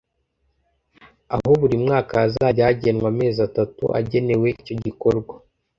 aho 1.33 1.49
buri 1.59 1.75
mwaka 1.85 2.13
hazajya 2.21 2.63
hagenwa 2.69 3.07
amezi 3.13 3.39
atatu 3.47 3.83
agenewe 3.99 4.47
icyo 4.57 4.73
gikorwa 4.83 5.33